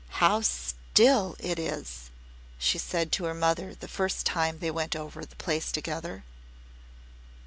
[0.17, 2.09] "How STILL it is,"
[2.57, 6.23] she said to her mother the first time they went over the place together.